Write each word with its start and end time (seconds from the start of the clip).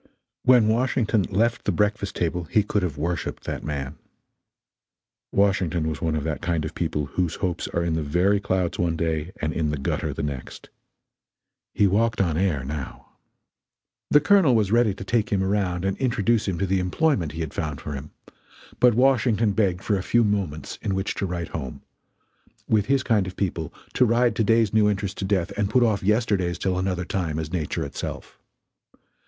When 0.41 0.67
Washington 0.67 1.21
left 1.29 1.65
the 1.65 1.71
breakfast 1.71 2.15
table 2.15 2.45
he 2.45 2.63
could 2.63 2.81
have 2.81 2.97
worshiped 2.97 3.43
that 3.43 3.63
man. 3.63 3.99
Washington 5.31 5.87
was 5.87 6.01
one 6.01 6.15
of 6.15 6.23
that 6.23 6.41
kind 6.41 6.65
of 6.65 6.73
people 6.73 7.05
whose 7.05 7.35
hopes 7.35 7.67
are 7.67 7.83
in 7.83 7.93
the 7.93 8.01
very 8.01 8.39
clouds 8.39 8.79
one 8.79 8.95
day 8.95 9.31
and 9.43 9.53
in 9.53 9.69
the 9.69 9.77
gutter 9.77 10.11
the 10.11 10.23
next. 10.23 10.69
He 11.75 11.85
walked 11.85 12.19
on 12.19 12.35
air 12.35 12.63
now. 12.65 13.09
The 14.09 14.19
Colonel 14.19 14.55
was 14.55 14.71
ready 14.71 14.95
to 14.95 15.03
take 15.03 15.31
him 15.31 15.43
around 15.43 15.85
and 15.85 15.95
introduce 15.97 16.47
him 16.47 16.57
to 16.57 16.65
the 16.65 16.79
employment 16.79 17.33
he 17.33 17.41
had 17.41 17.53
found 17.53 17.79
for 17.79 17.93
him, 17.93 18.09
but 18.79 18.95
Washington 18.95 19.51
begged 19.51 19.83
for 19.83 19.99
a 19.99 20.01
few 20.01 20.23
moments 20.23 20.79
in 20.81 20.95
which 20.95 21.13
to 21.13 21.27
write 21.27 21.49
home; 21.49 21.83
with 22.67 22.87
his 22.87 23.03
kind 23.03 23.27
of 23.27 23.35
people, 23.35 23.71
to 23.93 24.05
ride 24.05 24.35
to 24.35 24.43
day's 24.43 24.73
new 24.73 24.89
interest 24.89 25.19
to 25.19 25.25
death 25.25 25.51
and 25.55 25.69
put 25.69 25.83
off 25.83 26.01
yesterday's 26.01 26.57
till 26.57 26.79
another 26.79 27.05
time, 27.05 27.37
is 27.37 27.53
nature 27.53 27.85
itself. 27.85 28.39